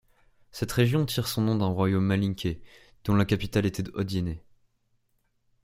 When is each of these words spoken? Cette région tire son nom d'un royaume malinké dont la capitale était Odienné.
Cette 0.49 0.71
région 0.71 1.05
tire 1.05 1.27
son 1.27 1.43
nom 1.43 1.55
d'un 1.55 1.67
royaume 1.67 2.05
malinké 2.07 2.59
dont 3.03 3.13
la 3.13 3.23
capitale 3.23 3.67
était 3.67 3.87
Odienné. 3.93 4.41